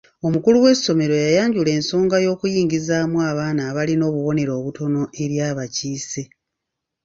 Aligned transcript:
Omukulu 0.27 0.57
w'essomero 0.63 1.13
yayanjula 1.25 1.69
ensonga 1.77 2.15
y'okuyingizaamu 2.25 3.17
abaana 3.29 3.61
abalina 3.69 4.03
obubonero 4.09 4.51
obutono 4.59 5.01
eri 5.23 5.37
abakiise. 5.49 6.23